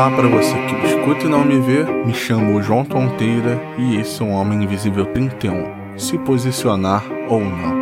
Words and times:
Olá 0.00 0.10
para 0.12 0.28
você 0.28 0.54
que 0.66 0.74
me 0.76 0.86
escuta 0.86 1.26
e 1.26 1.28
não 1.28 1.44
me 1.44 1.60
vê, 1.60 1.84
me 1.84 2.14
chamo 2.14 2.62
João 2.62 2.86
Tonteira 2.86 3.60
e 3.76 3.96
esse 3.96 4.22
é 4.22 4.24
um 4.24 4.30
Homem 4.30 4.64
Invisível 4.64 5.04
31. 5.04 5.98
Se 5.98 6.16
posicionar 6.16 7.04
ou 7.28 7.38
não. 7.38 7.79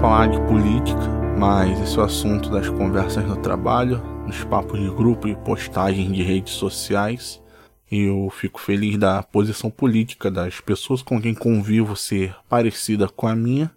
Falar 0.00 0.28
de 0.28 0.40
política, 0.42 1.08
mas 1.38 1.80
esse 1.80 1.98
é 1.98 2.00
o 2.00 2.04
assunto 2.04 2.50
das 2.50 2.68
conversas 2.68 3.26
no 3.26 3.36
trabalho, 3.36 4.02
nos 4.26 4.42
papos 4.44 4.80
de 4.80 4.88
grupo 4.88 5.28
e 5.28 5.36
postagens 5.36 6.10
de 6.12 6.22
redes 6.22 6.54
sociais. 6.54 7.40
Eu 7.90 8.30
fico 8.30 8.60
feliz 8.60 8.96
da 8.96 9.22
posição 9.22 9.70
política 9.70 10.30
das 10.30 10.60
pessoas 10.60 11.02
com 11.02 11.20
quem 11.20 11.34
convivo 11.34 11.94
ser 11.94 12.34
parecida 12.48 13.08
com 13.08 13.26
a 13.26 13.34
minha, 13.34 13.70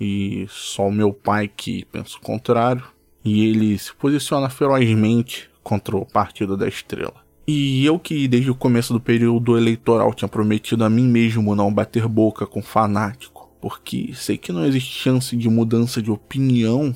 e 0.00 0.46
só 0.48 0.88
o 0.88 0.92
meu 0.92 1.12
pai 1.12 1.48
que 1.48 1.84
pensa 1.86 2.16
o 2.18 2.20
contrário, 2.20 2.84
e 3.24 3.46
ele 3.46 3.78
se 3.78 3.94
posiciona 3.94 4.50
ferozmente 4.50 5.48
contra 5.62 5.96
o 5.96 6.04
Partido 6.04 6.56
da 6.56 6.68
Estrela. 6.68 7.24
E 7.46 7.84
eu 7.84 7.98
que 7.98 8.26
desde 8.26 8.50
o 8.50 8.54
começo 8.54 8.92
do 8.92 9.00
período 9.00 9.56
eleitoral 9.56 10.14
tinha 10.14 10.28
prometido 10.28 10.84
a 10.84 10.90
mim 10.90 11.06
mesmo 11.06 11.54
não 11.54 11.72
bater 11.72 12.08
boca 12.08 12.46
com 12.46 12.62
fanáticos 12.62 13.33
porque 13.64 14.10
sei 14.12 14.36
que 14.36 14.52
não 14.52 14.66
existe 14.66 14.92
chance 14.92 15.34
de 15.34 15.48
mudança 15.48 16.02
de 16.02 16.10
opinião, 16.10 16.94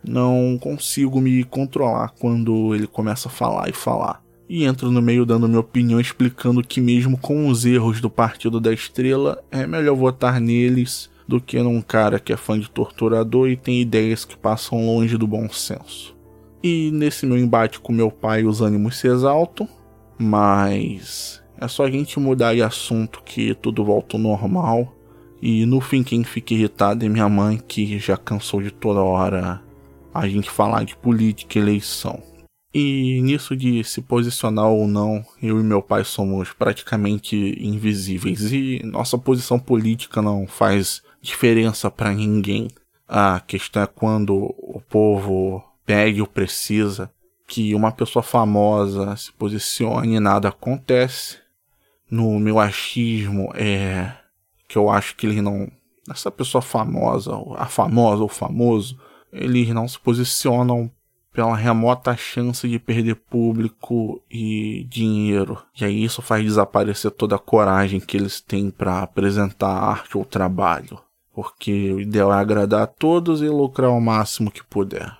não 0.00 0.56
consigo 0.56 1.20
me 1.20 1.42
controlar 1.42 2.14
quando 2.20 2.72
ele 2.72 2.86
começa 2.86 3.26
a 3.26 3.32
falar 3.32 3.68
e 3.68 3.72
falar. 3.72 4.22
E 4.48 4.62
entro 4.64 4.92
no 4.92 5.02
meio 5.02 5.26
dando 5.26 5.48
minha 5.48 5.58
opinião 5.58 5.98
explicando 5.98 6.62
que 6.62 6.80
mesmo 6.80 7.18
com 7.18 7.48
os 7.48 7.64
erros 7.64 8.00
do 8.00 8.08
Partido 8.08 8.60
da 8.60 8.72
Estrela, 8.72 9.42
é 9.50 9.66
melhor 9.66 9.96
votar 9.96 10.40
neles 10.40 11.10
do 11.26 11.40
que 11.40 11.60
num 11.60 11.82
cara 11.82 12.20
que 12.20 12.32
é 12.32 12.36
fã 12.36 12.56
de 12.56 12.70
torturador 12.70 13.48
e 13.48 13.56
tem 13.56 13.80
ideias 13.80 14.24
que 14.24 14.36
passam 14.36 14.86
longe 14.86 15.18
do 15.18 15.26
bom 15.26 15.48
senso. 15.48 16.16
E 16.62 16.92
nesse 16.92 17.26
meu 17.26 17.36
embate 17.36 17.80
com 17.80 17.92
meu 17.92 18.12
pai 18.12 18.44
os 18.44 18.60
ânimos 18.60 18.98
se 18.98 19.08
exaltam, 19.08 19.68
mas 20.16 21.42
é 21.60 21.66
só 21.66 21.86
a 21.86 21.90
gente 21.90 22.20
mudar 22.20 22.54
de 22.54 22.62
assunto 22.62 23.20
que 23.24 23.52
tudo 23.56 23.84
volta 23.84 24.16
ao 24.16 24.22
normal 24.22 24.94
e 25.40 25.64
no 25.64 25.80
fim, 25.80 26.02
quem 26.02 26.24
fica 26.24 26.54
irritado 26.54 27.04
é 27.04 27.08
minha 27.08 27.28
mãe, 27.28 27.58
que 27.58 27.98
já 27.98 28.16
cansou 28.16 28.60
de 28.60 28.70
toda 28.70 29.00
hora 29.00 29.62
a 30.12 30.28
gente 30.28 30.50
falar 30.50 30.84
de 30.84 30.96
política 30.96 31.58
e 31.58 31.62
eleição. 31.62 32.20
E 32.74 33.20
nisso 33.22 33.56
de 33.56 33.82
se 33.82 34.02
posicionar 34.02 34.66
ou 34.66 34.86
não, 34.86 35.24
eu 35.42 35.58
e 35.58 35.62
meu 35.62 35.80
pai 35.80 36.04
somos 36.04 36.52
praticamente 36.52 37.36
invisíveis 37.58 38.52
e 38.52 38.82
nossa 38.84 39.16
posição 39.16 39.58
política 39.58 40.20
não 40.20 40.46
faz 40.46 41.02
diferença 41.22 41.90
para 41.90 42.12
ninguém. 42.12 42.68
A 43.08 43.40
questão 43.40 43.82
é 43.82 43.86
quando 43.86 44.54
o 44.58 44.82
povo 44.86 45.64
pede 45.86 46.20
ou 46.20 46.26
precisa 46.26 47.10
que 47.46 47.74
uma 47.74 47.90
pessoa 47.90 48.22
famosa 48.22 49.16
se 49.16 49.32
posicione 49.32 50.16
e 50.16 50.20
nada 50.20 50.48
acontece. 50.48 51.38
No 52.10 52.38
meu 52.38 52.58
achismo 52.58 53.50
é 53.54 54.12
que 54.68 54.76
eu 54.76 54.90
acho 54.90 55.16
que 55.16 55.26
eles 55.26 55.42
não. 55.42 55.68
Essa 56.08 56.30
pessoa 56.30 56.62
famosa, 56.62 57.32
a 57.56 57.66
famosa 57.66 58.22
ou 58.22 58.28
famoso, 58.28 58.98
eles 59.32 59.68
não 59.70 59.88
se 59.88 59.98
posicionam 59.98 60.90
pela 61.32 61.54
remota 61.54 62.16
chance 62.16 62.68
de 62.68 62.78
perder 62.78 63.14
público 63.14 64.22
e 64.30 64.84
dinheiro. 64.88 65.62
E 65.78 65.84
aí 65.84 66.02
isso 66.02 66.20
faz 66.22 66.42
desaparecer 66.42 67.10
toda 67.10 67.36
a 67.36 67.38
coragem 67.38 68.00
que 68.00 68.16
eles 68.16 68.40
têm 68.40 68.70
para 68.70 69.02
apresentar 69.02 69.68
arte 69.68 70.16
ou 70.16 70.24
trabalho. 70.24 70.98
Porque 71.32 71.92
o 71.92 72.00
ideal 72.00 72.32
é 72.32 72.36
agradar 72.36 72.82
a 72.82 72.86
todos 72.86 73.42
e 73.42 73.48
lucrar 73.48 73.90
o 73.90 74.00
máximo 74.00 74.50
que 74.50 74.64
puder. 74.64 75.16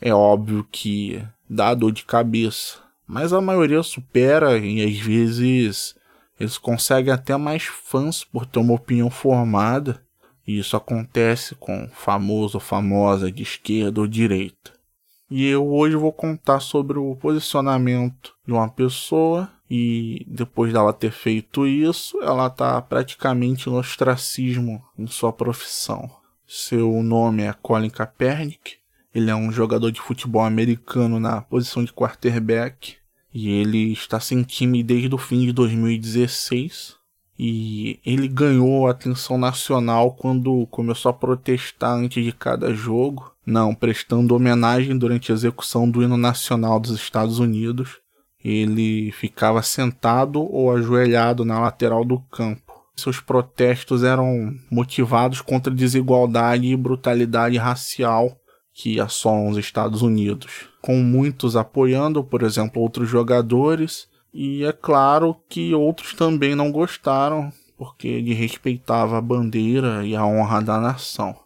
É 0.00 0.12
óbvio 0.12 0.66
que 0.68 1.22
dá 1.48 1.74
dor 1.74 1.92
de 1.92 2.04
cabeça, 2.04 2.78
mas 3.06 3.32
a 3.32 3.40
maioria 3.40 3.82
supera 3.84 4.58
e 4.58 4.82
às 4.82 4.98
vezes 4.98 5.94
eles 6.42 6.58
conseguem 6.58 7.12
até 7.12 7.36
mais 7.36 7.62
fãs 7.62 8.24
por 8.24 8.44
ter 8.44 8.58
uma 8.58 8.74
opinião 8.74 9.08
formada, 9.08 10.02
e 10.44 10.58
isso 10.58 10.76
acontece 10.76 11.54
com 11.54 11.88
famoso 11.92 12.56
ou 12.56 12.60
famosa 12.60 13.30
de 13.30 13.44
esquerda 13.44 14.00
ou 14.00 14.08
direita. 14.08 14.72
E 15.30 15.46
eu 15.46 15.64
hoje 15.64 15.94
vou 15.94 16.12
contar 16.12 16.58
sobre 16.58 16.98
o 16.98 17.14
posicionamento 17.14 18.34
de 18.44 18.52
uma 18.52 18.68
pessoa 18.68 19.48
e 19.70 20.26
depois 20.26 20.72
dela 20.72 20.92
ter 20.92 21.12
feito 21.12 21.64
isso, 21.64 22.20
ela 22.20 22.48
está 22.48 22.82
praticamente 22.82 23.70
no 23.70 23.78
ostracismo 23.78 24.84
em 24.98 25.06
sua 25.06 25.32
profissão. 25.32 26.10
Seu 26.44 27.04
nome 27.04 27.44
é 27.44 27.52
Colin 27.52 27.88
Kaepernick, 27.88 28.78
ele 29.14 29.30
é 29.30 29.34
um 29.36 29.52
jogador 29.52 29.92
de 29.92 30.00
futebol 30.00 30.42
americano 30.42 31.20
na 31.20 31.40
posição 31.40 31.84
de 31.84 31.92
quarterback 31.92 32.96
e 33.34 33.48
ele 33.48 33.92
está 33.92 34.20
sem 34.20 34.42
time 34.42 34.82
desde 34.82 35.14
o 35.14 35.18
fim 35.18 35.40
de 35.40 35.52
2016. 35.52 36.96
E 37.38 37.98
ele 38.04 38.28
ganhou 38.28 38.86
atenção 38.86 39.38
nacional 39.38 40.12
quando 40.12 40.66
começou 40.66 41.10
a 41.10 41.14
protestar 41.14 41.92
antes 41.92 42.22
de 42.22 42.30
cada 42.30 42.74
jogo, 42.74 43.32
não 43.44 43.74
prestando 43.74 44.34
homenagem 44.34 44.96
durante 44.96 45.32
a 45.32 45.34
execução 45.34 45.90
do 45.90 46.02
hino 46.02 46.16
nacional 46.16 46.78
dos 46.78 46.92
Estados 46.92 47.38
Unidos. 47.38 47.98
Ele 48.44 49.10
ficava 49.12 49.62
sentado 49.62 50.42
ou 50.42 50.70
ajoelhado 50.70 51.44
na 51.44 51.58
lateral 51.58 52.04
do 52.04 52.20
campo. 52.20 52.72
Seus 52.94 53.18
protestos 53.18 54.04
eram 54.04 54.54
motivados 54.70 55.40
contra 55.40 55.74
desigualdade 55.74 56.66
e 56.66 56.76
brutalidade 56.76 57.56
racial 57.56 58.36
que 58.82 58.98
assolam 58.98 59.46
os 59.46 59.56
Estados 59.56 60.02
Unidos, 60.02 60.68
com 60.80 60.96
muitos 60.96 61.54
apoiando, 61.54 62.24
por 62.24 62.42
exemplo, 62.42 62.82
outros 62.82 63.08
jogadores, 63.08 64.08
e 64.34 64.64
é 64.64 64.72
claro 64.72 65.36
que 65.48 65.72
outros 65.72 66.14
também 66.14 66.56
não 66.56 66.72
gostaram, 66.72 67.52
porque 67.78 68.08
ele 68.08 68.34
respeitava 68.34 69.16
a 69.16 69.20
bandeira 69.20 70.04
e 70.04 70.16
a 70.16 70.26
honra 70.26 70.60
da 70.60 70.80
nação. 70.80 71.36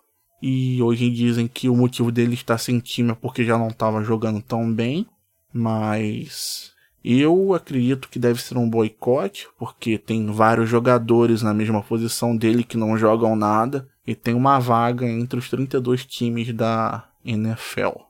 E 0.41 0.83
hoje 0.83 1.11
dizem 1.11 1.47
que 1.47 1.69
o 1.69 1.77
motivo 1.77 2.11
dele 2.11 2.33
estar 2.33 2.57
sem 2.57 2.81
time 2.81 3.11
é 3.11 3.15
porque 3.15 3.45
já 3.45 3.59
não 3.59 3.69
estava 3.69 4.03
jogando 4.03 4.41
tão 4.41 4.73
bem, 4.73 5.07
mas 5.53 6.73
eu 7.05 7.53
acredito 7.53 8.09
que 8.09 8.19
deve 8.19 8.41
ser 8.41 8.57
um 8.57 8.71
boicote, 8.71 9.47
porque 9.59 9.99
tem 9.99 10.25
vários 10.33 10.71
jogadores 10.71 11.43
na 11.43 11.53
mesma 11.53 11.83
posição 11.83 12.35
dele 12.35 12.65
que 12.65 12.79
não 12.79 12.97
jogam 12.97 13.37
nada, 13.37 13.87
e 14.07 14.15
tem 14.15 14.33
uma 14.33 14.59
vaga 14.59 15.07
entre 15.07 15.39
os 15.39 15.51
32 15.51 16.07
times 16.07 16.51
da 16.55 17.11
NFL. 17.27 18.07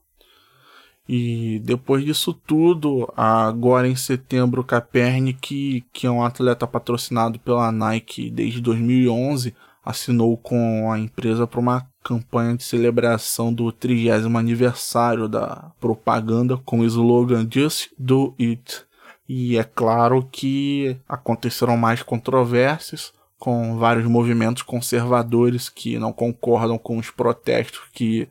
E 1.09 1.61
depois 1.65 2.05
disso 2.05 2.33
tudo, 2.35 3.13
agora 3.17 3.87
em 3.87 3.95
setembro, 3.95 4.65
Kaepernick, 4.65 5.85
que 5.93 6.07
é 6.07 6.11
um 6.11 6.25
atleta 6.25 6.67
patrocinado 6.67 7.39
pela 7.39 7.71
Nike 7.71 8.29
desde 8.29 8.61
2011, 8.61 9.55
assinou 9.85 10.37
com 10.37 10.91
a 10.91 10.99
empresa 10.99 11.47
para 11.47 11.61
uma 11.61 11.87
campanha 12.03 12.57
de 12.57 12.65
celebração 12.65 13.53
do 13.53 13.71
30 13.71 14.27
aniversário 14.37 15.29
da 15.29 15.71
propaganda 15.81 16.57
com 16.57 16.81
o 16.81 16.85
slogan 16.85 17.47
Just 17.49 17.91
Do 17.97 18.35
It. 18.41 18.85
E 19.29 19.57
é 19.57 19.65
claro 19.65 20.29
que 20.31 20.97
aconteceram 21.09 21.77
mais 21.77 22.03
controvérsias, 22.03 23.13
com 23.39 23.77
vários 23.77 24.07
movimentos 24.07 24.63
conservadores 24.63 25.69
que 25.69 25.99
não 25.99 26.13
concordam 26.13 26.79
com 26.79 26.97
os 26.99 27.11
protestos 27.11 27.83
que 27.93 28.29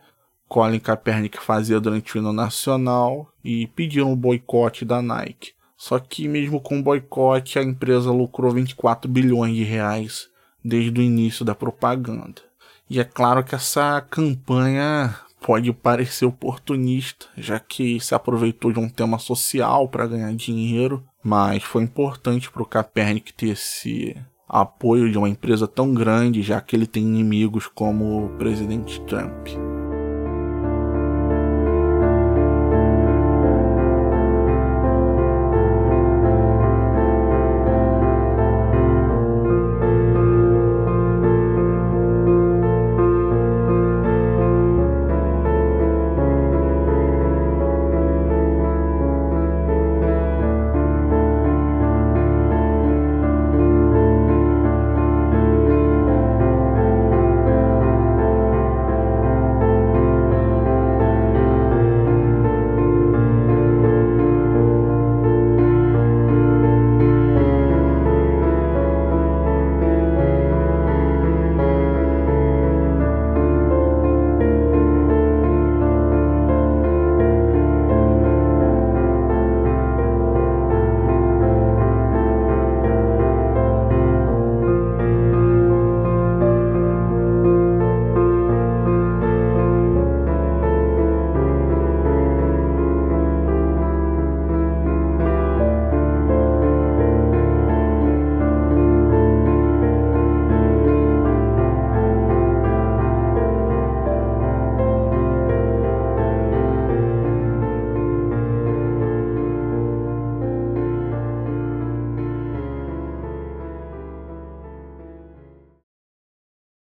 Colin 0.47 0.79
Kaepernick 0.79 1.39
fazia 1.39 1.79
durante 1.79 2.15
o 2.15 2.19
hino 2.19 2.31
nacional 2.31 3.31
e 3.43 3.67
pediram 3.67 4.11
o 4.11 4.15
boicote 4.15 4.85
da 4.85 5.01
Nike. 5.01 5.53
Só 5.77 5.99
que 5.99 6.27
mesmo 6.27 6.61
com 6.61 6.79
o 6.79 6.83
boicote, 6.83 7.59
a 7.59 7.63
empresa 7.63 8.11
lucrou 8.11 8.51
24 8.51 9.09
bilhões 9.09 9.55
de 9.55 9.63
reais 9.63 10.29
desde 10.63 10.99
o 10.99 11.03
início 11.03 11.43
da 11.43 11.53
propaganda. 11.53 12.41
E 12.89 12.99
é 12.99 13.03
claro 13.03 13.43
que 13.43 13.55
essa 13.55 14.01
campanha 14.01 15.15
pode 15.41 15.71
parecer 15.73 16.25
oportunista, 16.25 17.27
já 17.37 17.59
que 17.59 17.99
se 17.99 18.15
aproveitou 18.15 18.71
de 18.71 18.79
um 18.79 18.89
tema 18.89 19.19
social 19.19 19.87
para 19.87 20.07
ganhar 20.07 20.33
dinheiro, 20.33 21.03
mas 21.23 21.63
foi 21.63 21.83
importante 21.83 22.49
para 22.49 22.63
o 22.63 22.65
Kaepernick 22.65 23.33
ter 23.33 23.49
esse 23.49 24.15
apoio 24.47 25.11
de 25.11 25.17
uma 25.17 25.29
empresa 25.29 25.67
tão 25.67 25.93
grande, 25.93 26.41
já 26.41 26.61
que 26.61 26.75
ele 26.75 26.87
tem 26.87 27.03
inimigos 27.03 27.67
como 27.67 28.25
o 28.25 28.29
presidente 28.37 28.99
Trump. 29.01 29.49